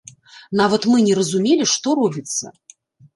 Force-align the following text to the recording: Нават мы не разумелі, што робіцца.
Нават 0.61 0.87
мы 0.91 1.03
не 1.07 1.17
разумелі, 1.19 1.67
што 1.73 1.93
робіцца. 1.99 2.45